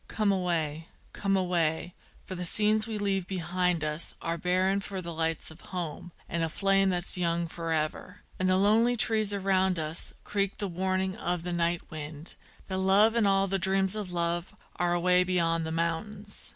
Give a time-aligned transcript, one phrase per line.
[0.07, 0.87] _Come away!
[1.13, 1.93] come away!
[2.25, 6.41] for the scenes we leave behind us Are barren for the lights of home and
[6.41, 11.43] a flame that's young forever; And the lonely trees around us creak the warning of
[11.43, 12.33] the night wind,
[12.67, 16.49] That love and all the dreams of love are away beyond the mountains.